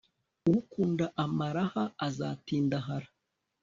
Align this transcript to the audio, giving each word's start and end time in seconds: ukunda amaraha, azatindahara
ukunda 0.59 1.05
amaraha, 1.23 1.83
azatindahara 2.07 3.09